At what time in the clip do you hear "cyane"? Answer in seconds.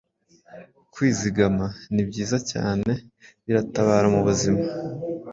2.51-2.91